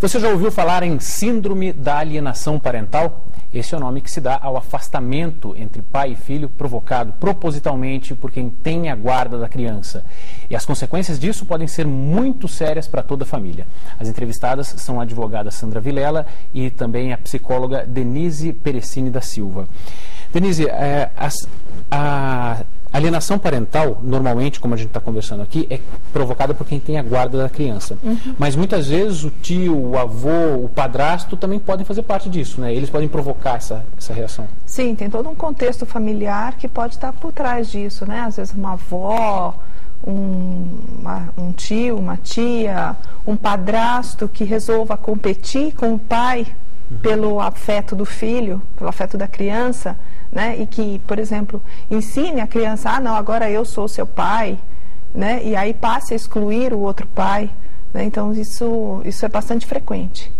Você 0.00 0.18
já 0.18 0.30
ouviu 0.30 0.50
falar 0.50 0.82
em 0.82 0.98
síndrome 0.98 1.74
da 1.74 1.98
alienação 1.98 2.58
parental? 2.58 3.26
Esse 3.52 3.74
é 3.74 3.76
o 3.76 3.80
nome 3.80 4.00
que 4.00 4.10
se 4.10 4.18
dá 4.18 4.38
ao 4.40 4.56
afastamento 4.56 5.54
entre 5.54 5.82
pai 5.82 6.12
e 6.12 6.16
filho 6.16 6.48
provocado 6.48 7.12
propositalmente 7.20 8.14
por 8.14 8.30
quem 8.30 8.48
tem 8.48 8.88
a 8.88 8.96
guarda 8.96 9.36
da 9.36 9.46
criança. 9.46 10.02
E 10.48 10.56
as 10.56 10.64
consequências 10.64 11.18
disso 11.18 11.44
podem 11.44 11.68
ser 11.68 11.86
muito 11.86 12.48
sérias 12.48 12.88
para 12.88 13.02
toda 13.02 13.24
a 13.24 13.26
família. 13.26 13.66
As 13.98 14.08
entrevistadas 14.08 14.68
são 14.78 15.00
a 15.00 15.02
advogada 15.02 15.50
Sandra 15.50 15.82
Vilela 15.82 16.26
e 16.54 16.70
também 16.70 17.12
a 17.12 17.18
psicóloga 17.18 17.84
Denise 17.86 18.54
Perecini 18.54 19.10
da 19.10 19.20
Silva. 19.20 19.68
Denise, 20.32 20.66
é, 20.66 21.10
a 21.90 22.64
alienação 22.92 23.38
parental, 23.38 24.00
normalmente, 24.02 24.58
como 24.58 24.74
a 24.74 24.76
gente 24.76 24.88
está 24.88 25.00
conversando 25.00 25.42
aqui, 25.42 25.66
é 25.70 25.78
provocada 26.12 26.52
por 26.52 26.66
quem 26.66 26.80
tem 26.80 26.98
a 26.98 27.02
guarda 27.02 27.38
da 27.38 27.48
criança. 27.48 27.96
Uhum. 28.02 28.34
Mas 28.38 28.56
muitas 28.56 28.88
vezes 28.88 29.22
o 29.22 29.30
tio, 29.30 29.76
o 29.76 29.98
avô, 29.98 30.64
o 30.64 30.68
padrasto 30.68 31.36
também 31.36 31.58
podem 31.58 31.84
fazer 31.86 32.02
parte 32.02 32.28
disso, 32.28 32.60
né? 32.60 32.74
Eles 32.74 32.90
podem 32.90 33.08
provocar 33.08 33.56
essa, 33.56 33.84
essa 33.96 34.12
reação. 34.12 34.48
Sim, 34.66 34.94
tem 34.94 35.08
todo 35.08 35.28
um 35.28 35.34
contexto 35.34 35.86
familiar 35.86 36.54
que 36.56 36.66
pode 36.66 36.94
estar 36.94 37.12
por 37.12 37.32
trás 37.32 37.70
disso, 37.70 38.04
né? 38.06 38.20
Às 38.20 38.36
vezes 38.36 38.54
uma 38.54 38.72
avó, 38.72 39.56
um, 40.04 40.78
uma, 40.98 41.28
um 41.38 41.52
tio, 41.52 41.96
uma 41.96 42.16
tia, 42.16 42.96
um 43.24 43.36
padrasto 43.36 44.28
que 44.28 44.42
resolva 44.42 44.96
competir 44.96 45.74
com 45.74 45.94
o 45.94 45.98
pai 45.98 46.46
uhum. 46.90 46.98
pelo 46.98 47.40
afeto 47.40 47.94
do 47.94 48.04
filho, 48.04 48.60
pelo 48.76 48.90
afeto 48.90 49.16
da 49.16 49.28
criança 49.28 49.96
né? 50.32 50.56
E 50.58 50.66
que, 50.66 51.00
por 51.06 51.18
exemplo, 51.18 51.62
ensine 51.90 52.40
a 52.40 52.46
criança, 52.46 52.90
ah, 52.90 53.00
não, 53.00 53.14
agora 53.14 53.50
eu 53.50 53.64
sou 53.64 53.88
seu 53.88 54.06
pai, 54.06 54.58
né? 55.14 55.42
E 55.44 55.56
aí 55.56 55.74
passe 55.74 56.12
a 56.12 56.16
excluir 56.16 56.72
o 56.72 56.80
outro 56.80 57.06
pai, 57.06 57.50
né? 57.92 58.04
Então 58.04 58.32
isso 58.32 59.02
isso 59.04 59.24
é 59.24 59.28
bastante 59.28 59.66
frequente. 59.66 60.32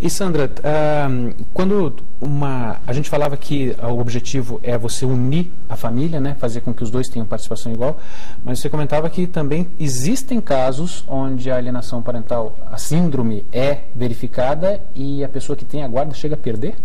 E 0.00 0.08
Sandra, 0.08 0.46
uh, 0.46 1.44
quando 1.52 1.92
uma, 2.20 2.76
a 2.86 2.92
gente 2.92 3.10
falava 3.10 3.36
que 3.36 3.74
o 3.82 3.98
objetivo 3.98 4.60
é 4.62 4.78
você 4.78 5.04
unir 5.04 5.50
a 5.68 5.76
família, 5.76 6.20
né, 6.20 6.36
fazer 6.38 6.60
com 6.60 6.72
que 6.72 6.82
os 6.82 6.90
dois 6.90 7.08
tenham 7.08 7.26
participação 7.26 7.72
igual, 7.72 7.98
mas 8.44 8.60
você 8.60 8.68
comentava 8.68 9.10
que 9.10 9.26
também 9.26 9.66
existem 9.78 10.40
casos 10.40 11.04
onde 11.08 11.50
a 11.50 11.56
alienação 11.56 12.00
parental, 12.02 12.56
a 12.70 12.76
síndrome 12.76 13.44
é 13.52 13.80
verificada 13.94 14.80
e 14.94 15.24
a 15.24 15.28
pessoa 15.28 15.56
que 15.56 15.64
tem 15.64 15.82
a 15.82 15.88
guarda 15.88 16.14
chega 16.14 16.34
a 16.34 16.38
perder? 16.38 16.76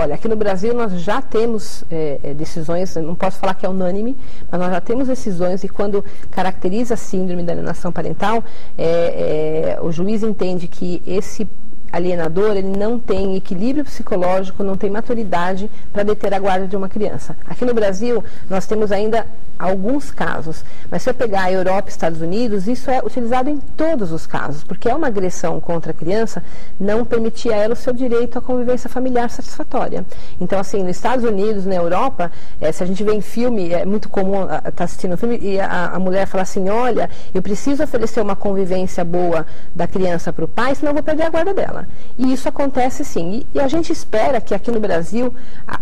Olha, 0.00 0.14
aqui 0.14 0.28
no 0.28 0.36
Brasil 0.36 0.72
nós 0.72 0.92
já 1.00 1.20
temos 1.20 1.82
é, 1.90 2.20
é, 2.22 2.32
decisões, 2.32 2.94
não 2.94 3.16
posso 3.16 3.36
falar 3.36 3.54
que 3.54 3.66
é 3.66 3.68
unânime, 3.68 4.16
mas 4.48 4.60
nós 4.60 4.70
já 4.70 4.80
temos 4.80 5.08
decisões 5.08 5.64
e 5.64 5.68
quando 5.68 6.04
caracteriza 6.30 6.94
a 6.94 6.96
síndrome 6.96 7.42
da 7.42 7.52
alienação 7.52 7.90
parental, 7.90 8.44
é, 8.78 9.74
é, 9.76 9.82
o 9.82 9.90
juiz 9.90 10.22
entende 10.22 10.68
que 10.68 11.02
esse 11.04 11.48
alienador, 11.92 12.56
ele 12.56 12.76
não 12.76 12.98
tem 12.98 13.36
equilíbrio 13.36 13.84
psicológico, 13.84 14.62
não 14.62 14.76
tem 14.76 14.90
maturidade 14.90 15.70
para 15.92 16.02
deter 16.02 16.34
a 16.34 16.38
guarda 16.38 16.66
de 16.66 16.76
uma 16.76 16.88
criança. 16.88 17.36
Aqui 17.46 17.64
no 17.64 17.74
Brasil, 17.74 18.22
nós 18.48 18.66
temos 18.66 18.92
ainda 18.92 19.26
alguns 19.58 20.12
casos, 20.12 20.64
mas 20.88 21.02
se 21.02 21.10
eu 21.10 21.14
pegar 21.14 21.44
a 21.44 21.52
Europa 21.52 21.88
e 21.88 21.90
Estados 21.90 22.20
Unidos, 22.20 22.68
isso 22.68 22.90
é 22.90 23.00
utilizado 23.02 23.50
em 23.50 23.58
todos 23.58 24.12
os 24.12 24.24
casos, 24.24 24.62
porque 24.62 24.88
é 24.88 24.94
uma 24.94 25.08
agressão 25.08 25.58
contra 25.60 25.90
a 25.90 25.94
criança 25.94 26.44
não 26.78 27.04
permitir 27.04 27.52
a 27.52 27.56
ela 27.56 27.72
o 27.72 27.76
seu 27.76 27.92
direito 27.92 28.38
à 28.38 28.40
convivência 28.40 28.88
familiar 28.88 29.28
satisfatória. 29.30 30.06
Então, 30.40 30.60
assim, 30.60 30.82
nos 30.82 30.96
Estados 30.96 31.24
Unidos, 31.24 31.66
na 31.66 31.74
Europa, 31.74 32.30
é, 32.60 32.70
se 32.70 32.84
a 32.84 32.86
gente 32.86 33.02
vê 33.02 33.12
em 33.12 33.20
filme, 33.20 33.72
é 33.72 33.84
muito 33.84 34.08
comum 34.08 34.44
estar 34.44 34.70
tá 34.70 34.84
assistindo 34.84 35.14
um 35.14 35.16
filme 35.16 35.38
e 35.42 35.58
a, 35.58 35.86
a 35.86 35.98
mulher 35.98 36.26
fala 36.26 36.42
assim, 36.42 36.68
olha, 36.68 37.10
eu 37.34 37.42
preciso 37.42 37.82
oferecer 37.82 38.20
uma 38.20 38.36
convivência 38.36 39.04
boa 39.04 39.44
da 39.74 39.88
criança 39.88 40.32
para 40.32 40.44
o 40.44 40.48
pai, 40.48 40.74
senão 40.76 40.90
eu 40.90 40.94
vou 40.94 41.02
perder 41.02 41.24
a 41.24 41.30
guarda 41.30 41.52
dela 41.52 41.77
dela. 41.78 41.88
E 42.16 42.32
isso 42.32 42.48
acontece 42.48 43.04
sim. 43.04 43.44
E, 43.52 43.58
e 43.58 43.60
a 43.60 43.68
gente 43.68 43.92
espera 43.92 44.40
que 44.40 44.54
aqui 44.54 44.70
no 44.70 44.80
Brasil 44.80 45.34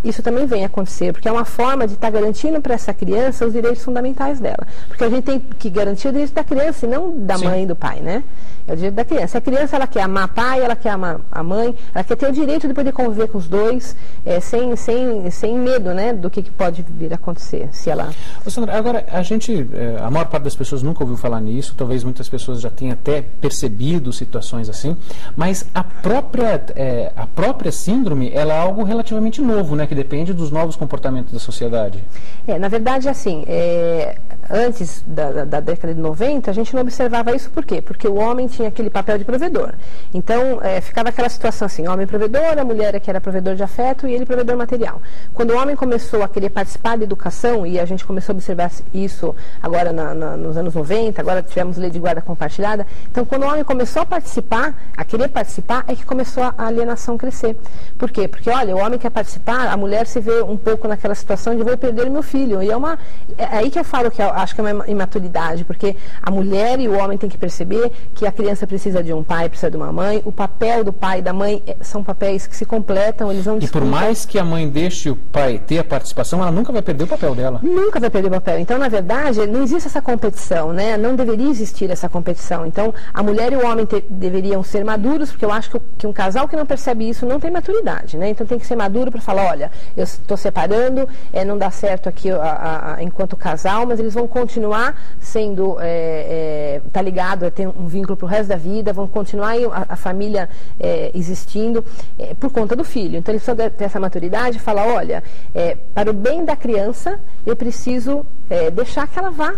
isso 0.05 0.23
também 0.23 0.47
venha 0.47 0.67
acontecer, 0.67 1.13
porque 1.13 1.29
é 1.29 1.33
uma 1.33 1.45
forma 1.45 1.87
de 1.87 1.95
estar 1.95 2.11
tá 2.11 2.19
garantindo 2.19 2.61
para 2.61 2.75
essa 2.75 2.93
criança 2.93 3.47
os 3.47 3.53
direitos 3.53 3.83
fundamentais 3.83 4.41
dela. 4.41 4.67
Porque 4.89 5.05
a 5.05 5.09
gente 5.09 5.25
tem 5.25 5.41
que 5.41 5.71
garantir 5.71 6.09
o 6.09 6.13
direito 6.13 6.35
da 6.35 6.45
criança 6.45 6.87
e 6.87 6.89
não 6.89 7.19
da 7.19 7.39
sim. 7.39 7.45
mãe 7.45 7.63
e 7.63 7.67
do 7.67 7.77
pai, 7.77 8.01
né? 8.01 8.23
É 8.67 8.73
o 8.73 8.77
direito 8.77 8.95
da 8.95 9.05
criança. 9.05 9.39
A 9.39 9.41
criança 9.41 9.77
ela 9.77 9.87
quer 9.87 10.03
amar 10.03 10.29
pai, 10.29 10.63
ela 10.63 10.77
quer 10.77 10.91
amar 10.91 11.21
a 11.31 11.43
mãe, 11.43 11.75
ela 11.95 12.05
quer 12.05 12.17
ter 12.17 12.29
o 12.29 12.33
direito 12.33 12.67
de 12.67 12.75
poder 12.75 12.93
conviver 12.93 13.29
com 13.29 13.39
os 13.39 13.47
dois 13.47 13.97
é, 14.25 14.41
sem, 14.41 14.75
sem, 14.77 15.31
sem 15.31 15.57
medo 15.59 15.95
né, 15.95 16.13
do 16.13 16.29
que, 16.29 16.43
que 16.43 16.51
pode 16.51 16.85
vir 16.89 17.13
a 17.13 17.17
acontecer. 17.17 17.69
Se 17.73 17.91
ela... 17.91 18.11
Ô, 18.45 18.51
Sandra, 18.51 18.77
agora, 18.77 19.07
a 19.13 19.23
gente, 19.23 19.69
é, 19.73 19.99
a 20.03 20.11
maior 20.11 20.27
parte 20.27 20.45
das 20.45 20.57
pessoas 20.57 20.83
nunca 20.83 21.03
ouviu 21.03 21.17
falar 21.17 21.41
nisso, 21.41 21.75
talvez 21.77 22.03
muitas 22.03 22.29
pessoas 22.29 22.61
já 22.61 22.71
tenham 22.71 22.93
até 22.93 23.23
percebido 23.23 24.13
situações 24.13 24.69
assim, 24.69 24.97
mas 25.37 25.67
a 25.75 25.85
própria, 25.87 26.65
é, 26.75 27.13
a 27.17 27.27
própria 27.27 27.73
síndrome 27.73 28.31
ela 28.33 28.55
é 28.55 28.59
algo 28.59 28.83
relativamente 28.83 29.41
novo, 29.41 29.75
né, 29.77 29.87
que 29.87 29.95
depende 29.95 30.33
dos 30.33 30.51
novos 30.51 30.77
comportamentos 30.77 31.33
da 31.33 31.39
sociedade. 31.39 32.03
É, 32.47 32.59
na 32.59 32.69
verdade, 32.69 33.09
assim, 33.09 33.45
é, 33.47 34.19
antes 34.51 35.05
da, 35.07 35.45
da, 35.45 35.61
década 35.61 35.95
de 35.95 36.01
90, 36.01 36.51
a 36.51 36.55
gente 36.55 36.75
não 36.75 36.83
observava 36.83 37.35
isso 37.35 37.51
por 37.51 37.65
quê? 37.65 37.81
Porque 37.83 38.07
o 38.07 38.15
homem 38.15 38.47
tinha 38.47 38.69
aquele 38.69 38.91
papel 38.91 39.19
de 39.19 39.25
provedor. 39.25 39.75
Então, 40.15 40.63
é, 40.63 40.81
ficava 40.81 41.09
aquela 41.09 41.29
situação 41.29 41.67
assim, 41.67 41.89
homem 41.89 42.07
provedor, 42.07 42.59
a 42.59 42.65
mulher 42.65 42.95
é 42.95 43.01
que 43.01 43.11
era 43.11 43.21
provedor 43.21 43.55
de 43.55 43.63
afeto 43.63 44.07
e 44.07 44.13
ele 44.13 44.25
provedor 44.25 44.57
material. 44.57 45.01
Quando 45.35 45.51
o 45.51 45.57
homem 45.57 45.75
começou 45.75 46.23
a 46.23 46.29
querer 46.29 46.51
participar 46.51 46.97
da 46.97 47.05
educação, 47.05 47.67
e 47.67 47.79
a 47.79 47.85
gente 47.85 48.05
começou 48.05 48.33
a 48.33 48.37
observar 48.37 48.71
isso 48.93 49.35
agora 49.63 49.93
na, 49.93 50.15
na, 50.15 50.37
nos 50.37 50.57
anos 50.57 50.75
90, 50.75 51.21
agora 51.21 51.43
tivemos 51.43 51.77
lei 51.77 51.91
de 51.91 51.99
guarda 51.99 52.21
compartilhada, 52.21 52.87
então 53.11 53.25
quando 53.25 53.43
o 53.43 53.47
homem 53.47 53.65
começou 53.65 54.03
a 54.03 54.07
participar, 54.07 54.75
a 54.97 55.05
querer 55.05 55.29
participar, 55.29 55.76
é 55.87 55.95
que 55.95 56.05
começou 56.05 56.43
a 56.43 56.55
alienação 56.57 57.17
crescer. 57.19 57.57
Por 57.99 58.11
quê? 58.11 58.29
Porque, 58.29 58.51
olha, 58.51 58.75
o 58.77 58.79
homem 58.79 58.99
quer 58.99 59.11
participar, 59.11 59.69
a 59.69 59.77
mulher 59.77 60.07
se 60.07 60.21
vê 60.21 60.43
um 60.43 60.57
pouco 60.57 60.87
naquela 60.87 61.15
situação 61.15 61.57
de 61.57 61.63
vou 61.63 61.77
perder 61.77 62.09
meu 62.11 62.23
filho. 62.23 62.63
E 62.63 62.71
é 62.71 62.77
uma. 62.77 62.99
É 63.37 63.45
aí 63.45 63.71
que 63.71 63.79
eu 63.79 63.85
falo 63.85 64.11
que 64.11 64.23
é 64.23 64.25
acho 64.25 64.55
que 64.55 64.61
é 64.61 64.65
uma 64.65 64.89
imaturidade, 64.89 65.65
porque 65.65 65.97
a 66.23 66.31
mulher 66.31 66.79
e 66.81 66.89
o 66.89 66.99
homem 66.99 67.19
têm 67.19 67.29
que 67.29 67.39
perceber 67.39 67.91
que 68.15 68.27
a 68.27 68.33
criança 68.33 68.67
precisa 68.67 69.03
de 69.03 69.13
um 69.13 69.23
pai, 69.23 69.49
precisa 69.49 69.71
de 69.71 69.77
uma 69.77 69.93
mãe, 69.93 70.23
o 70.25 70.33
papel 70.33 70.85
do 70.85 70.93
pai 70.93 71.19
e 71.19 71.23
da 71.23 71.33
mãe 71.33 71.63
é, 71.67 71.77
são 71.81 72.03
papéis 72.03 72.47
que 72.47 72.57
se 72.57 72.65
completam, 72.65 73.31
eles 73.31 73.47
não 73.47 73.59
E 73.59 73.69
por 73.69 73.85
mais 73.85 74.25
que 74.25 74.39
a 74.39 74.45
mãe 74.45 74.69
deixe 74.69 75.11
o 75.11 75.17
pai 75.17 75.59
ter 75.59 75.79
a 75.79 75.85
participação, 75.85 76.41
ela 76.41 76.51
nunca 76.51 76.73
vai 76.73 76.83
perder 76.83 77.05
o 77.05 77.07
papel 77.07 77.35
dela. 77.35 77.61
Nunca 77.63 77.99
vai 77.99 78.11
perder 78.11 78.29
o 78.29 78.33
papel. 78.33 78.59
Então, 78.59 78.79
na 78.79 78.89
verdade, 78.89 79.47
não 79.47 79.63
existe 79.63 79.87
essa 79.87 80.03
competição, 80.03 80.73
né? 80.73 80.97
Não 80.97 81.15
deveria 81.15 81.49
existir 81.49 81.91
essa 81.91 82.09
competição. 82.09 82.67
Então, 82.67 82.93
a 83.13 83.23
mulher 83.23 83.53
e 83.53 83.57
o 83.57 83.67
homem 83.67 83.85
te, 83.85 84.05
deveriam 84.09 84.63
ser 84.63 84.85
maduros, 84.85 85.31
porque 85.31 85.45
eu 85.45 85.53
acho 85.53 85.66
que, 85.71 85.81
que, 85.99 86.07
um 86.07 86.13
casal 86.13 86.49
que 86.49 86.57
não 86.57 86.67
percebe 86.67 87.09
isso 87.09 87.27
não 87.27 87.39
tem 87.41 87.51
maturidade, 87.51 88.17
né? 88.17 88.29
Então, 88.31 88.47
tem 88.47 88.59
que 88.59 88.67
ser 88.67 88.77
maduro 88.77 89.11
para 89.11 89.21
falar, 89.21 89.51
olha, 89.51 89.71
eu 89.97 90.05
estou 90.05 90.37
separando, 90.37 91.09
é, 91.33 91.45
não 91.45 91.59
dá 91.59 91.71
certo 91.71 92.09
aqui 92.09 92.31
a, 92.31 92.37
a, 92.37 92.95
a, 92.95 93.03
enquanto 93.03 93.37
casal, 93.37 93.87
mas 93.87 93.99
eles 93.99 94.15
vão 94.15 94.27
continuar 94.27 95.01
sendo, 95.19 95.79
é, 95.81 95.87
é, 95.87 96.83
tá 96.93 97.03
ligado, 97.03 97.51
ter 97.51 97.69
um 97.69 97.87
vínculo 97.87 98.17
para 98.17 98.27
o 98.27 98.29
resto 98.29 98.49
da 98.49 98.57
vida, 98.57 98.93
vão 98.93 99.07
continuar 99.07 99.55
a, 99.89 99.97
família 99.97 100.49
é, 100.79 101.11
existindo 101.15 101.85
é, 102.19 102.35
por 102.35 102.51
conta 102.51 102.77
do 102.77 102.85
filho. 102.85 103.19
Então, 103.19 103.33
eles 103.33 103.43
precisam 103.43 103.71
ter 103.71 103.85
essa 103.85 104.01
maturidade 104.01 104.57
e 104.57 104.61
falar, 104.61 104.87
olha, 104.87 105.23
é, 105.55 105.77
para 105.95 106.11
o 106.11 106.13
bem 106.13 106.45
da 106.45 106.57
criança, 106.57 107.19
eu 107.45 107.57
preciso 107.57 108.27
é, 108.49 108.71
deixar 108.71 109.07
que 109.07 109.19
ela 109.19 109.31
vá 109.31 109.55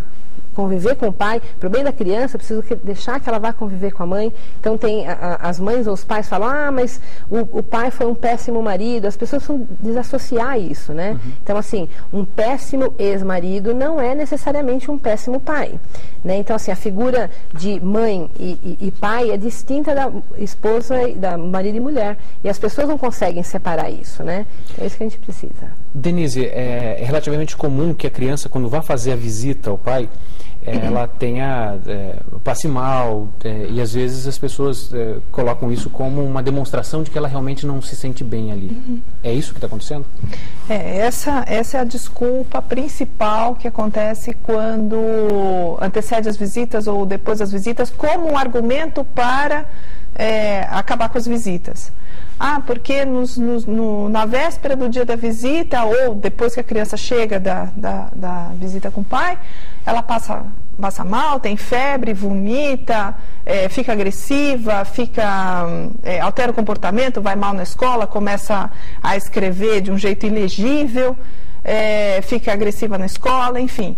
conviver 0.58 0.96
com 0.96 1.06
o 1.06 1.12
pai, 1.12 1.40
para 1.60 1.68
o 1.68 1.70
bem 1.70 1.84
da 1.84 1.92
criança, 1.92 2.36
preciso 2.36 2.64
que, 2.64 2.74
deixar 2.74 3.20
que 3.20 3.28
ela 3.28 3.38
vá 3.38 3.52
conviver 3.52 3.92
com 3.92 4.02
a 4.02 4.06
mãe. 4.06 4.32
Então 4.58 4.76
tem 4.76 5.06
a, 5.06 5.12
a, 5.12 5.48
as 5.48 5.60
mães 5.60 5.86
ou 5.86 5.94
os 5.94 6.02
pais 6.02 6.28
falam, 6.28 6.48
ah, 6.48 6.72
mas 6.72 7.00
o, 7.30 7.58
o, 7.58 7.62
pai 7.62 7.92
foi 7.92 8.06
um 8.06 8.14
péssimo 8.14 8.60
marido. 8.60 9.06
As 9.06 9.16
pessoas 9.16 9.46
vão 9.46 9.68
desassociar 9.80 10.58
isso, 10.58 10.92
né? 10.92 11.12
Uhum. 11.12 11.32
Então 11.44 11.56
assim, 11.56 11.88
um 12.12 12.24
péssimo 12.24 12.92
ex-marido 12.98 13.72
não 13.72 14.00
é 14.00 14.16
necessariamente 14.16 14.90
um 14.90 14.98
péssimo 14.98 15.38
pai, 15.38 15.78
né? 16.24 16.38
Então 16.38 16.56
assim, 16.56 16.72
a 16.72 16.76
figura 16.76 17.30
de 17.54 17.78
mãe 17.78 18.28
e, 18.36 18.58
e, 18.80 18.88
e 18.88 18.90
pai 18.90 19.30
é 19.30 19.36
distinta 19.36 19.94
da 19.94 20.10
esposa, 20.38 20.96
da 21.14 21.38
marido 21.38 21.76
e 21.76 21.80
mulher. 21.80 22.16
E 22.42 22.48
as 22.48 22.58
pessoas 22.58 22.88
não 22.88 22.98
conseguem 22.98 23.44
separar 23.44 23.90
isso, 23.90 24.24
né? 24.24 24.44
É 24.76 24.84
isso 24.84 24.96
que 24.96 25.04
a 25.04 25.06
gente 25.08 25.20
precisa. 25.20 25.70
Denise, 25.94 26.44
é, 26.46 27.00
relativamente 27.04 27.56
comum 27.56 27.94
que 27.94 28.08
a 28.08 28.10
criança, 28.10 28.48
quando 28.48 28.68
vá 28.68 28.82
fazer 28.82 29.12
a 29.12 29.16
visita 29.16 29.70
ao 29.70 29.78
pai, 29.78 30.08
ela 30.64 31.06
tenha 31.06 31.78
é, 31.86 32.16
passe 32.44 32.68
mal 32.68 33.28
é, 33.44 33.66
e 33.70 33.80
às 33.80 33.94
vezes 33.94 34.26
as 34.26 34.38
pessoas 34.38 34.92
é, 34.92 35.16
colocam 35.30 35.72
isso 35.72 35.88
como 35.88 36.22
uma 36.24 36.42
demonstração 36.42 37.02
de 37.02 37.10
que 37.10 37.16
ela 37.16 37.28
realmente 37.28 37.66
não 37.66 37.80
se 37.80 37.96
sente 37.96 38.22
bem 38.24 38.52
ali. 38.52 38.68
Uhum. 38.68 39.00
É 39.22 39.32
isso 39.32 39.52
que 39.52 39.58
está 39.58 39.66
acontecendo? 39.66 40.04
É, 40.68 40.98
essa, 40.98 41.44
essa 41.46 41.78
é 41.78 41.80
a 41.80 41.84
desculpa 41.84 42.60
principal 42.60 43.54
que 43.54 43.68
acontece 43.68 44.34
quando 44.42 45.78
antecede 45.80 46.28
as 46.28 46.36
visitas 46.36 46.86
ou 46.86 47.06
depois 47.06 47.38
das 47.38 47.52
visitas 47.52 47.90
como 47.90 48.32
um 48.32 48.36
argumento 48.36 49.04
para 49.04 49.64
é, 50.14 50.62
acabar 50.70 51.08
com 51.08 51.18
as 51.18 51.26
visitas. 51.26 51.92
Ah, 52.38 52.62
porque 52.64 53.04
nos, 53.04 53.36
nos, 53.36 53.66
no, 53.66 54.08
na 54.08 54.24
véspera 54.24 54.76
do 54.76 54.88
dia 54.88 55.04
da 55.04 55.16
visita 55.16 55.82
ou 55.84 56.14
depois 56.14 56.54
que 56.54 56.60
a 56.60 56.64
criança 56.64 56.96
chega 56.96 57.40
da, 57.40 57.64
da, 57.76 58.08
da 58.14 58.50
visita 58.54 58.90
com 58.90 59.00
o 59.00 59.04
pai, 59.04 59.38
ela 59.84 60.02
passa 60.02 60.46
passa 60.80 61.02
mal, 61.02 61.40
tem 61.40 61.56
febre, 61.56 62.14
vomita, 62.14 63.12
é, 63.44 63.68
fica 63.68 63.92
agressiva, 63.92 64.84
fica 64.84 65.66
é, 66.04 66.20
altera 66.20 66.52
o 66.52 66.54
comportamento, 66.54 67.20
vai 67.20 67.34
mal 67.34 67.52
na 67.52 67.64
escola, 67.64 68.06
começa 68.06 68.70
a 69.02 69.16
escrever 69.16 69.80
de 69.80 69.90
um 69.90 69.98
jeito 69.98 70.24
ilegível, 70.24 71.16
é, 71.64 72.22
fica 72.22 72.52
agressiva 72.52 72.96
na 72.96 73.06
escola, 73.06 73.60
enfim. 73.60 73.96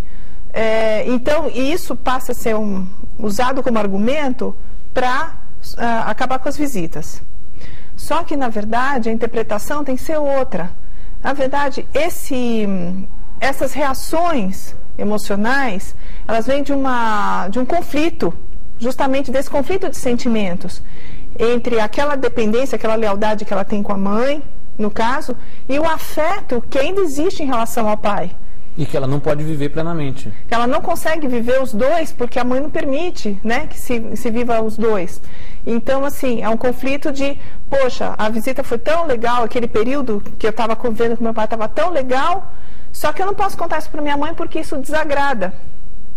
É, 0.52 1.04
então, 1.06 1.48
isso 1.48 1.94
passa 1.94 2.32
a 2.32 2.34
ser 2.34 2.56
um, 2.56 2.86
usado 3.18 3.62
como 3.62 3.78
argumento 3.78 4.56
para 4.92 5.34
uh, 5.76 6.08
acabar 6.08 6.38
com 6.38 6.48
as 6.48 6.56
visitas. 6.56 7.22
Só 8.00 8.24
que, 8.24 8.34
na 8.34 8.48
verdade, 8.48 9.10
a 9.10 9.12
interpretação 9.12 9.84
tem 9.84 9.94
que 9.94 10.02
ser 10.02 10.18
outra. 10.18 10.72
Na 11.22 11.34
verdade, 11.34 11.86
esse, 11.92 12.66
essas 13.38 13.74
reações 13.74 14.74
emocionais, 14.96 15.94
elas 16.26 16.46
vêm 16.46 16.62
de, 16.62 16.72
uma, 16.72 17.46
de 17.48 17.58
um 17.58 17.66
conflito, 17.66 18.32
justamente 18.78 19.30
desse 19.30 19.50
conflito 19.50 19.90
de 19.90 19.98
sentimentos 19.98 20.82
entre 21.38 21.78
aquela 21.78 22.16
dependência, 22.16 22.76
aquela 22.76 22.94
lealdade 22.94 23.44
que 23.44 23.52
ela 23.52 23.64
tem 23.66 23.82
com 23.82 23.92
a 23.92 23.98
mãe, 23.98 24.42
no 24.78 24.90
caso, 24.90 25.36
e 25.68 25.78
o 25.78 25.84
afeto 25.84 26.64
que 26.70 26.78
ainda 26.78 27.02
existe 27.02 27.42
em 27.42 27.46
relação 27.46 27.86
ao 27.86 27.98
pai. 27.98 28.34
E 28.78 28.86
que 28.86 28.96
ela 28.96 29.06
não 29.06 29.20
pode 29.20 29.44
viver 29.44 29.68
plenamente. 29.68 30.32
Ela 30.50 30.66
não 30.66 30.80
consegue 30.80 31.28
viver 31.28 31.60
os 31.60 31.74
dois 31.74 32.12
porque 32.12 32.38
a 32.38 32.44
mãe 32.44 32.60
não 32.60 32.70
permite 32.70 33.38
né, 33.44 33.66
que 33.66 33.78
se, 33.78 34.16
se 34.16 34.30
viva 34.30 34.62
os 34.62 34.78
dois. 34.78 35.20
Então, 35.66 36.04
assim, 36.04 36.42
é 36.42 36.48
um 36.48 36.56
conflito 36.56 37.12
de, 37.12 37.38
poxa, 37.68 38.14
a 38.16 38.28
visita 38.28 38.62
foi 38.64 38.78
tão 38.78 39.06
legal, 39.06 39.44
aquele 39.44 39.68
período 39.68 40.22
que 40.38 40.46
eu 40.46 40.50
estava 40.50 40.74
convivendo 40.74 41.16
com 41.16 41.24
meu 41.24 41.34
pai 41.34 41.44
estava 41.44 41.68
tão 41.68 41.90
legal, 41.90 42.52
só 42.92 43.12
que 43.12 43.20
eu 43.22 43.26
não 43.26 43.34
posso 43.34 43.56
contar 43.56 43.78
isso 43.78 43.90
para 43.90 44.02
minha 44.02 44.16
mãe 44.16 44.34
porque 44.34 44.60
isso 44.60 44.76
desagrada. 44.76 45.52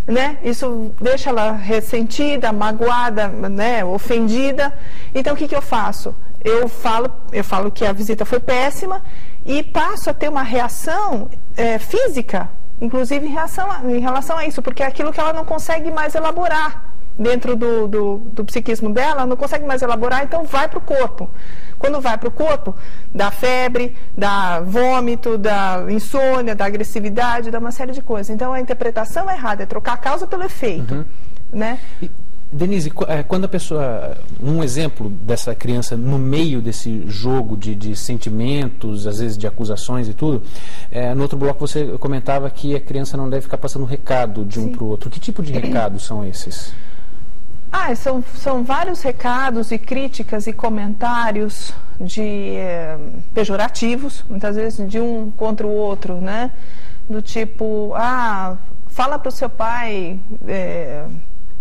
Né? 0.06 0.38
Isso 0.44 0.92
deixa 1.00 1.30
ela 1.30 1.54
ressentida, 1.54 2.52
magoada, 2.52 3.30
né? 3.30 3.86
ofendida. 3.86 4.78
Então, 5.16 5.34
o 5.34 5.38
que, 5.38 5.48
que 5.48 5.56
eu 5.56 5.62
faço? 5.62 6.14
Eu 6.44 6.68
falo, 6.68 7.10
eu 7.32 7.44
falo 7.44 7.72
que 7.72 7.86
a 7.86 7.94
visita 7.94 8.26
foi 8.26 8.42
péssima 8.42 9.02
e 9.46 9.64
passo 9.64 10.10
a 10.10 10.14
ter 10.14 10.28
uma 10.28 10.44
reação 10.44 11.30
é, 11.56 11.80
física, 11.80 12.50
inclusive 12.82 13.26
em, 13.26 13.30
reação 13.30 13.72
a, 13.72 13.80
em 13.86 14.00
relação 14.00 14.38
a 14.38 14.46
isso, 14.46 14.62
porque 14.62 14.84
é 14.84 14.88
aquilo 14.88 15.14
que 15.14 15.22
ela 15.22 15.32
não 15.32 15.46
consegue 15.46 15.90
mais 15.90 16.16
elaborar 16.16 16.83
dentro 17.18 17.56
do, 17.56 17.88
do, 17.88 18.18
do 18.18 18.46
psiquismo 18.46 18.92
dela, 18.92 19.26
não 19.26 19.36
consegue 19.36 19.66
mais 19.66 19.82
elaborar, 19.82 20.24
então 20.24 20.44
vai 20.44 20.68
para 20.68 20.80
o 20.80 20.82
corpo. 20.82 21.30
Quando 21.78 22.02
vai 22.02 22.18
para 22.18 22.30
o 22.30 22.32
corpo, 22.32 22.76
dá 23.14 23.30
febre, 23.30 23.96
dá 24.18 24.62
vômito, 24.62 25.38
dá 25.38 25.86
insônia, 25.90 26.56
dá 26.56 26.66
agressividade, 26.66 27.52
dá 27.52 27.60
uma 27.60 27.72
série 27.72 27.92
de 27.92 28.02
coisas. 28.02 28.30
Então 28.30 28.54
a 28.54 28.60
interpretação 28.60 29.30
errada 29.30 29.64
é 29.64 29.66
trocar 29.66 29.94
a 29.94 29.98
causa 29.98 30.26
pelo 30.26 30.44
efeito. 30.44 30.94
Uhum. 30.94 31.06
Né? 31.52 31.80
E, 32.02 32.10
Denise, 32.54 32.92
é, 33.08 33.24
quando 33.24 33.46
a 33.46 33.48
pessoa. 33.48 34.16
Um 34.40 34.64
exemplo 34.64 35.10
dessa 35.10 35.56
criança 35.56 35.98
no 35.98 36.20
meio 36.20 36.62
desse 36.62 37.04
jogo 37.08 37.58
de, 37.58 37.74
de 37.74 37.96
sentimentos, 37.96 39.08
às 39.08 39.18
vezes 39.20 39.38
de 39.38 39.48
acusações 39.48 40.08
e 40.08 40.14
tudo, 40.14 40.44
é, 40.92 41.16
no 41.16 41.24
outro 41.24 41.38
bloco 41.38 41.68
você 41.68 41.86
comentava 41.98 42.50
que 42.52 42.76
a 42.76 42.80
criança 42.80 43.18
não 43.18 43.28
deve 43.28 43.42
ficar 43.42 43.58
passando 43.58 43.86
recado 43.86 44.46
de 44.46 44.60
um 44.60 44.72
para 44.72 44.84
o 44.84 44.88
outro. 44.88 45.10
Que 45.10 45.20
tipo 45.20 45.42
de 45.42 45.52
recados 45.52 46.04
são 46.04 46.24
esses? 46.24 46.74
Ah, 47.76 47.94
são, 47.96 48.24
são 48.36 48.64
vários 48.64 49.02
recados 49.02 49.72
e 49.72 49.80
críticas 49.80 50.46
e 50.46 50.54
comentários 50.54 51.74
de 52.00 52.56
eh, 52.56 53.00
pejorativos, 53.34 54.24
muitas 54.30 54.56
vezes 54.56 54.88
de 54.88 55.00
um 55.00 55.32
contra 55.32 55.66
o 55.66 55.72
outro, 55.72 56.22
né? 56.22 56.52
Do 57.10 57.20
tipo, 57.20 57.92
ah, 57.96 58.58
fala 58.86 59.18
para 59.18 59.30
o 59.30 59.32
seu 59.32 59.50
pai, 59.50 60.20
eh, 60.48 61.04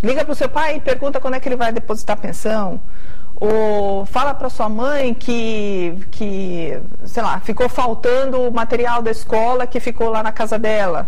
liga 0.02 0.22
para 0.22 0.32
o 0.32 0.34
seu 0.34 0.50
pai 0.50 0.76
e 0.76 0.80
pergunta 0.80 1.18
quando 1.18 1.36
é 1.36 1.40
que 1.40 1.48
ele 1.48 1.56
vai 1.56 1.72
depositar 1.72 2.18
a 2.18 2.20
pensão. 2.20 2.78
Ou 3.36 4.04
fala 4.04 4.34
para 4.34 4.50
sua 4.50 4.68
mãe 4.68 5.14
que, 5.14 5.96
que, 6.10 6.78
sei 7.06 7.22
lá, 7.22 7.40
ficou 7.40 7.70
faltando 7.70 8.38
o 8.42 8.52
material 8.52 9.00
da 9.00 9.10
escola 9.10 9.66
que 9.66 9.80
ficou 9.80 10.10
lá 10.10 10.22
na 10.22 10.30
casa 10.30 10.58
dela 10.58 11.06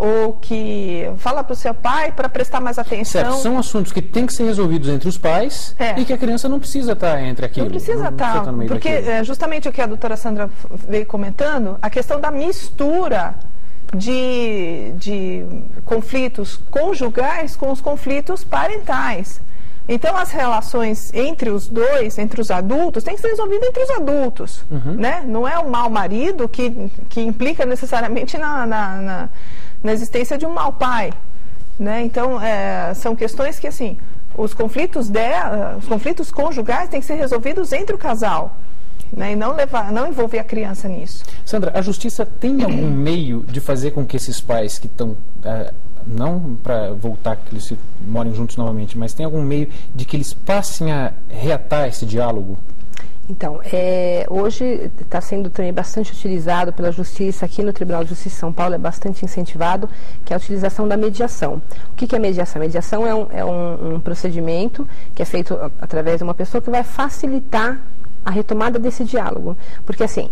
ou 0.00 0.32
que 0.32 1.04
fala 1.18 1.44
para 1.44 1.52
o 1.52 1.56
seu 1.56 1.74
pai 1.74 2.10
para 2.10 2.28
prestar 2.28 2.58
mais 2.58 2.78
atenção. 2.78 3.22
Certo, 3.22 3.36
são 3.36 3.58
assuntos 3.58 3.92
que 3.92 4.00
têm 4.00 4.24
que 4.24 4.32
ser 4.32 4.44
resolvidos 4.44 4.88
entre 4.88 5.08
os 5.08 5.18
pais 5.18 5.76
é. 5.78 6.00
e 6.00 6.04
que 6.06 6.12
a 6.12 6.18
criança 6.18 6.48
não 6.48 6.58
precisa 6.58 6.92
estar 6.92 7.16
tá 7.16 7.22
entre 7.22 7.44
aquilo. 7.44 7.66
Não 7.66 7.72
precisa 7.72 8.04
não 8.04 8.10
estar, 8.10 8.44
tá, 8.44 8.52
porque 8.66 8.88
é 8.88 9.22
justamente 9.22 9.68
o 9.68 9.72
que 9.72 9.82
a 9.82 9.86
doutora 9.86 10.16
Sandra 10.16 10.48
veio 10.88 11.04
comentando, 11.04 11.76
a 11.82 11.90
questão 11.90 12.18
da 12.18 12.30
mistura 12.30 13.34
de, 13.94 14.92
de 14.96 15.44
conflitos 15.84 16.58
conjugais 16.70 17.54
com 17.54 17.70
os 17.70 17.80
conflitos 17.80 18.42
parentais. 18.42 19.40
Então, 19.88 20.16
as 20.16 20.30
relações 20.30 21.12
entre 21.12 21.50
os 21.50 21.68
dois, 21.68 22.16
entre 22.16 22.40
os 22.40 22.50
adultos, 22.50 23.02
tem 23.02 23.16
que 23.16 23.20
ser 23.20 23.28
resolvidas 23.28 23.68
entre 23.68 23.82
os 23.82 23.90
adultos. 23.90 24.64
Uhum. 24.70 24.94
Né? 24.94 25.24
Não 25.26 25.48
é 25.48 25.58
o 25.58 25.68
mau 25.68 25.90
marido 25.90 26.48
que, 26.48 26.90
que 27.08 27.20
implica 27.20 27.66
necessariamente 27.66 28.38
na, 28.38 28.64
na, 28.64 28.96
na 28.96 29.28
na 29.82 29.92
existência 29.92 30.36
de 30.36 30.46
um 30.46 30.52
mau 30.52 30.72
pai. 30.72 31.12
Né? 31.78 32.02
Então, 32.02 32.40
é, 32.40 32.92
são 32.94 33.16
questões 33.16 33.58
que, 33.58 33.66
assim, 33.66 33.96
os 34.36 34.54
conflitos, 34.54 35.08
dela, 35.08 35.76
os 35.78 35.86
conflitos 35.86 36.30
conjugais 36.30 36.88
têm 36.88 37.00
que 37.00 37.06
ser 37.06 37.14
resolvidos 37.14 37.72
entre 37.72 37.94
o 37.94 37.98
casal. 37.98 38.56
Né, 39.12 39.32
e 39.32 39.36
não, 39.36 39.56
levar, 39.56 39.90
não 39.90 40.06
envolver 40.06 40.38
a 40.38 40.44
criança 40.44 40.86
nisso. 40.86 41.24
Sandra, 41.44 41.72
a 41.74 41.82
justiça 41.82 42.24
tem 42.24 42.62
algum 42.62 42.86
meio 42.94 43.42
de 43.42 43.58
fazer 43.58 43.90
com 43.90 44.06
que 44.06 44.16
esses 44.16 44.40
pais 44.40 44.78
que 44.78 44.86
estão, 44.86 45.16
é, 45.44 45.72
não 46.06 46.56
para 46.62 46.92
voltar 46.92 47.34
que 47.34 47.52
eles 47.52 47.64
se 47.64 47.76
morem 48.06 48.32
juntos 48.32 48.56
novamente, 48.56 48.96
mas 48.96 49.12
tem 49.12 49.26
algum 49.26 49.42
meio 49.42 49.68
de 49.92 50.04
que 50.04 50.16
eles 50.16 50.32
passem 50.32 50.92
a 50.92 51.12
reatar 51.28 51.88
esse 51.88 52.06
diálogo? 52.06 52.56
Então, 53.30 53.60
é, 53.64 54.26
hoje 54.28 54.90
está 55.00 55.20
sendo 55.20 55.50
também 55.50 55.72
bastante 55.72 56.12
utilizado 56.12 56.72
pela 56.72 56.90
Justiça, 56.90 57.46
aqui 57.46 57.62
no 57.62 57.72
Tribunal 57.72 58.02
de 58.02 58.10
Justiça 58.10 58.34
de 58.34 58.40
São 58.40 58.52
Paulo 58.52 58.74
é 58.74 58.78
bastante 58.78 59.24
incentivado, 59.24 59.88
que 60.24 60.32
é 60.32 60.34
a 60.34 60.36
utilização 60.36 60.88
da 60.88 60.96
mediação. 60.96 61.62
O 61.92 61.96
que, 61.96 62.08
que 62.08 62.16
é 62.16 62.18
mediação? 62.18 62.60
Mediação 62.60 63.06
é 63.06 63.14
um, 63.14 63.26
é 63.30 63.44
um, 63.44 63.94
um 63.94 64.00
procedimento 64.00 64.86
que 65.14 65.22
é 65.22 65.24
feito 65.24 65.56
através 65.80 66.18
de 66.18 66.24
uma 66.24 66.34
pessoa 66.34 66.60
que 66.60 66.68
vai 66.68 66.82
facilitar 66.82 67.80
a 68.24 68.30
retomada 68.30 68.78
desse 68.78 69.04
diálogo. 69.04 69.56
Porque, 69.86 70.04
assim, 70.04 70.30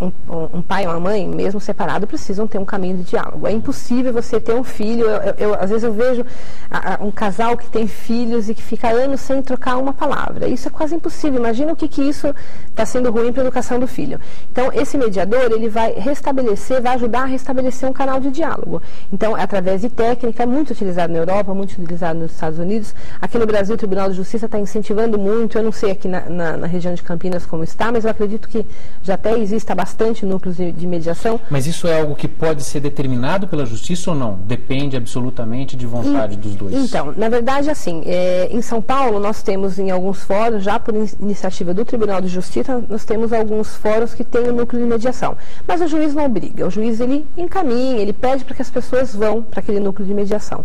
um, 0.00 0.58
um, 0.58 0.62
pai 0.62 0.86
ou 0.86 0.92
uma 0.92 1.00
mãe, 1.00 1.28
mesmo 1.28 1.60
separado, 1.60 2.06
precisam 2.06 2.46
ter 2.46 2.58
um 2.58 2.64
caminho 2.64 2.98
de 2.98 3.04
diálogo. 3.04 3.46
É 3.46 3.52
impossível 3.52 4.12
você 4.12 4.40
ter 4.40 4.54
um 4.54 4.64
filho. 4.64 5.06
Eu, 5.06 5.34
eu, 5.38 5.54
às 5.54 5.70
vezes 5.70 5.84
eu 5.84 5.92
vejo 5.92 6.24
a, 6.70 6.94
a, 6.94 7.04
um 7.04 7.10
casal 7.10 7.56
que 7.56 7.68
tem 7.70 7.86
filhos 7.86 8.48
e 8.48 8.54
que 8.54 8.62
fica 8.62 8.88
anos 8.88 9.20
sem 9.20 9.42
trocar 9.42 9.76
uma 9.76 9.92
palavra. 9.92 10.48
Isso 10.48 10.68
é 10.68 10.70
quase 10.70 10.94
impossível. 10.94 11.38
Imagina 11.38 11.72
o 11.72 11.76
que, 11.76 11.88
que 11.88 12.02
isso 12.02 12.34
está 12.68 12.86
sendo 12.86 13.10
ruim 13.10 13.32
para 13.32 13.42
a 13.42 13.44
educação 13.44 13.78
do 13.78 13.86
filho. 13.86 14.18
Então, 14.50 14.70
esse 14.72 14.96
mediador, 14.96 15.52
ele 15.52 15.68
vai 15.68 15.92
restabelecer, 15.92 16.80
vai 16.80 16.94
ajudar 16.94 17.22
a 17.22 17.26
restabelecer 17.26 17.88
um 17.88 17.92
canal 17.92 18.18
de 18.18 18.30
diálogo. 18.30 18.80
Então, 19.12 19.36
é 19.36 19.42
através 19.42 19.82
de 19.82 19.90
técnica, 19.90 20.42
é 20.42 20.46
muito 20.46 20.70
utilizado 20.70 21.12
na 21.12 21.18
Europa, 21.18 21.52
muito 21.54 21.72
utilizado 21.72 22.18
nos 22.18 22.32
Estados 22.32 22.58
Unidos. 22.58 22.94
Aqui 23.20 23.38
no 23.38 23.46
Brasil, 23.46 23.74
o 23.74 23.78
Tribunal 23.78 24.08
de 24.08 24.16
Justiça 24.16 24.46
está 24.46 24.58
incentivando 24.58 25.18
muito. 25.18 25.58
Eu 25.58 25.64
não 25.64 25.72
sei 25.72 25.90
aqui 25.90 26.08
na, 26.08 26.20
na, 26.28 26.56
na 26.56 26.66
região 26.66 26.94
de 26.94 27.02
Campinas 27.02 27.25
Campinas 27.26 27.46
como 27.46 27.64
está, 27.64 27.90
mas 27.90 28.04
eu 28.04 28.10
acredito 28.10 28.48
que 28.48 28.64
já 29.02 29.14
até 29.14 29.36
exista 29.38 29.74
bastante 29.74 30.24
núcleos 30.24 30.56
de, 30.56 30.70
de, 30.70 30.86
mediação. 30.86 31.40
Mas 31.50 31.66
isso 31.66 31.86
é 31.88 32.00
algo 32.00 32.14
que 32.14 32.28
pode 32.28 32.62
ser 32.62 32.80
determinado 32.80 33.48
pela 33.48 33.66
justiça 33.66 34.10
ou 34.10 34.16
não? 34.16 34.34
Depende 34.46 34.96
absolutamente 34.96 35.76
de 35.76 35.86
vontade 35.86 36.34
e, 36.34 36.36
dos 36.36 36.54
dois? 36.54 36.74
Então, 36.74 37.12
na 37.16 37.28
verdade, 37.28 37.68
assim, 37.68 38.02
é, 38.06 38.48
em 38.50 38.62
São 38.62 38.80
Paulo 38.80 39.18
nós 39.18 39.42
temos 39.42 39.78
em 39.78 39.90
alguns 39.90 40.22
fóruns, 40.22 40.62
já 40.62 40.78
por 40.78 40.94
iniciativa 41.20 41.74
do 41.74 41.84
Tribunal 41.84 42.20
de 42.20 42.28
Justiça, 42.28 42.82
nós 42.88 43.04
temos 43.04 43.32
alguns 43.32 43.76
fóruns 43.76 44.14
que 44.14 44.22
têm 44.22 44.48
o 44.48 44.52
núcleo 44.52 44.82
de 44.82 44.88
mediação. 44.88 45.36
Mas 45.66 45.80
o 45.80 45.88
juiz 45.88 46.14
não 46.14 46.26
obriga, 46.26 46.66
o 46.66 46.70
juiz 46.70 47.00
ele 47.00 47.26
encaminha, 47.36 47.98
ele 47.98 48.12
pede 48.12 48.44
para 48.44 48.54
que 48.54 48.62
as 48.62 48.70
pessoas 48.70 49.14
vão 49.14 49.42
para 49.42 49.60
aquele 49.60 49.80
núcleo 49.80 50.06
de 50.06 50.14
mediação 50.14 50.64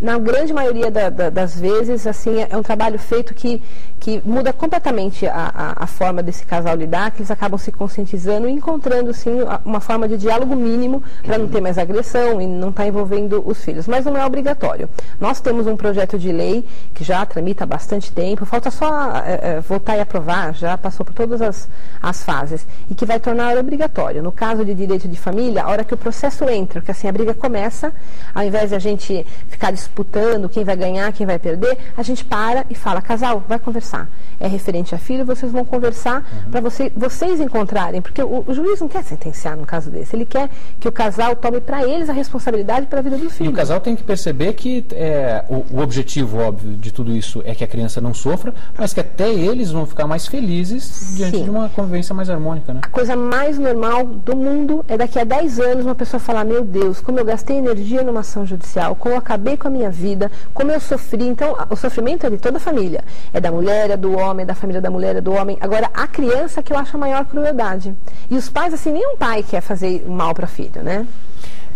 na 0.00 0.18
grande 0.18 0.52
maioria 0.52 0.90
da, 0.90 1.10
da, 1.10 1.30
das 1.30 1.58
vezes, 1.58 2.06
assim, 2.06 2.46
é 2.48 2.56
um 2.56 2.62
trabalho 2.62 2.98
feito 2.98 3.34
que, 3.34 3.60
que 3.98 4.22
muda 4.24 4.52
completamente 4.52 5.26
a, 5.26 5.50
a, 5.54 5.84
a, 5.84 5.86
forma 5.86 6.22
desse 6.22 6.46
casal 6.46 6.76
lidar, 6.76 7.10
que 7.10 7.18
eles 7.18 7.30
acabam 7.30 7.58
se 7.58 7.72
conscientizando 7.72 8.48
e 8.48 8.52
encontrando, 8.52 9.12
sim, 9.12 9.38
uma 9.64 9.80
forma 9.80 10.08
de 10.08 10.16
diálogo 10.16 10.54
mínimo 10.54 11.02
para 11.22 11.36
não 11.36 11.48
ter 11.48 11.60
mais 11.60 11.78
agressão 11.78 12.40
e 12.40 12.46
não 12.46 12.70
estar 12.70 12.84
tá 12.84 12.88
envolvendo 12.88 13.42
os 13.44 13.62
filhos. 13.64 13.88
Mas 13.88 14.04
não 14.04 14.16
é 14.16 14.24
obrigatório. 14.24 14.88
Nós 15.20 15.40
temos 15.40 15.66
um 15.66 15.76
projeto 15.76 16.18
de 16.18 16.30
lei 16.30 16.64
que 16.94 17.02
já 17.02 17.26
tramita 17.26 17.64
há 17.64 17.66
bastante 17.66 18.12
tempo, 18.12 18.46
falta 18.46 18.70
só 18.70 19.16
é, 19.16 19.56
é, 19.56 19.60
votar 19.60 19.96
e 19.96 20.00
aprovar, 20.00 20.54
já 20.54 20.78
passou 20.78 21.04
por 21.04 21.14
todas 21.14 21.42
as, 21.42 21.68
as 22.00 22.22
fases, 22.22 22.66
e 22.88 22.94
que 22.94 23.04
vai 23.04 23.18
tornar 23.18 23.56
obrigatório. 23.56 24.22
No 24.22 24.30
caso 24.30 24.64
de 24.64 24.74
direito 24.74 25.08
de 25.08 25.18
família, 25.18 25.64
a 25.64 25.68
hora 25.68 25.82
que 25.82 25.94
o 25.94 25.96
processo 25.96 26.48
entra, 26.48 26.80
que 26.80 26.90
assim 26.90 27.08
a 27.08 27.12
briga 27.12 27.34
começa, 27.34 27.92
ao 28.32 28.44
invés 28.44 28.70
de 28.70 28.76
a 28.76 28.78
gente 28.78 29.26
ficar 29.48 29.72
discutindo 29.72 29.87
disputando 29.88 30.48
quem 30.48 30.64
vai 30.64 30.76
ganhar, 30.76 31.12
quem 31.12 31.26
vai 31.26 31.38
perder, 31.38 31.76
a 31.96 32.02
gente 32.02 32.24
para 32.24 32.64
e 32.68 32.74
fala, 32.74 33.00
casal, 33.00 33.42
vai 33.48 33.58
conversar. 33.58 34.08
É 34.38 34.46
referente 34.46 34.94
a 34.94 34.98
filho, 34.98 35.24
vocês 35.24 35.50
vão 35.50 35.64
conversar 35.64 36.18
uhum. 36.18 36.50
para 36.50 36.60
você, 36.60 36.92
vocês 36.94 37.40
encontrarem, 37.40 38.00
porque 38.00 38.22
o, 38.22 38.44
o, 38.46 38.54
juiz 38.54 38.80
não 38.80 38.88
quer 38.88 39.02
sentenciar 39.02 39.56
no 39.56 39.66
caso 39.66 39.90
desse, 39.90 40.14
ele 40.14 40.24
quer 40.24 40.48
que 40.78 40.86
o 40.86 40.92
casal 40.92 41.34
tome 41.34 41.60
para 41.60 41.84
eles 41.84 42.08
a 42.08 42.12
responsabilidade 42.12 42.86
pela 42.86 43.02
vida 43.02 43.16
do 43.16 43.30
filho. 43.30 43.48
E 43.50 43.52
o 43.52 43.56
casal 43.56 43.80
tem 43.80 43.96
que 43.96 44.02
perceber 44.02 44.52
que 44.52 44.84
é, 44.92 45.44
o, 45.48 45.64
o, 45.70 45.80
objetivo, 45.80 46.38
óbvio, 46.38 46.76
de 46.76 46.92
tudo 46.92 47.16
isso 47.16 47.42
é 47.44 47.54
que 47.54 47.64
a 47.64 47.66
criança 47.66 48.00
não 48.00 48.14
sofra, 48.14 48.54
mas 48.76 48.92
que 48.92 49.00
até 49.00 49.32
eles 49.32 49.70
vão 49.70 49.86
ficar 49.86 50.06
mais 50.06 50.26
felizes 50.26 51.14
diante 51.16 51.38
Sim. 51.38 51.44
de 51.44 51.50
uma 51.50 51.68
convivência 51.68 52.14
mais 52.14 52.30
harmônica. 52.30 52.72
Né? 52.72 52.80
A 52.82 52.88
coisa 52.88 53.16
mais 53.16 53.58
normal 53.58 54.04
do 54.04 54.36
mundo 54.36 54.84
é 54.86 54.96
daqui 54.96 55.18
a 55.18 55.24
10 55.24 55.58
anos 55.60 55.84
uma 55.84 55.94
pessoa 55.94 56.20
falar, 56.20 56.44
meu 56.44 56.64
Deus, 56.64 57.00
como 57.00 57.18
eu 57.18 57.24
gastei 57.24 57.56
energia 57.56 58.02
numa 58.02 58.20
ação 58.20 58.46
judicial, 58.46 58.94
como 58.94 59.14
eu 59.14 59.18
acabei 59.18 59.56
com 59.56 59.68
a 59.68 59.70
minha 59.78 59.90
vida, 59.90 60.30
como 60.52 60.70
eu 60.70 60.80
sofri. 60.80 61.24
Então, 61.24 61.56
o 61.70 61.76
sofrimento 61.76 62.26
é 62.26 62.30
de 62.30 62.38
toda 62.38 62.58
a 62.58 62.60
família. 62.60 63.02
É 63.32 63.40
da 63.40 63.50
mulher, 63.50 63.90
é 63.90 63.96
do 63.96 64.16
homem, 64.16 64.42
é 64.42 64.46
da 64.46 64.54
família 64.54 64.80
da 64.80 64.90
mulher, 64.90 65.16
é 65.16 65.20
do 65.20 65.32
homem. 65.32 65.56
Agora, 65.60 65.88
a 65.94 66.06
criança 66.06 66.62
que 66.62 66.72
eu 66.72 66.76
acho 66.76 66.96
a 66.96 67.00
maior 67.00 67.24
crueldade. 67.24 67.94
E 68.30 68.36
os 68.36 68.48
pais, 68.50 68.74
assim, 68.74 68.92
nenhum 68.92 69.16
pai 69.16 69.42
quer 69.42 69.60
fazer 69.60 70.04
mal 70.06 70.34
para 70.34 70.46
filho, 70.46 70.82
né? 70.82 71.06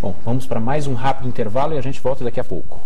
Bom, 0.00 0.14
vamos 0.24 0.46
para 0.46 0.58
mais 0.58 0.86
um 0.86 0.94
rápido 0.94 1.28
intervalo 1.28 1.74
e 1.74 1.78
a 1.78 1.82
gente 1.82 2.00
volta 2.00 2.24
daqui 2.24 2.40
a 2.40 2.44
pouco. 2.44 2.80